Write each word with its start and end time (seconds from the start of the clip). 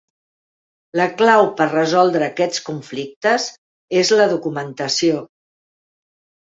La 0.99 1.05
clau 1.19 1.49
per 1.59 1.67
resoldre 1.75 2.29
aquests 2.31 2.65
conflictes 2.71 3.47
és 4.03 4.13
la 4.21 4.31
documentació. 4.35 5.25